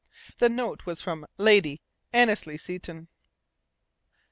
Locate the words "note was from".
0.49-1.27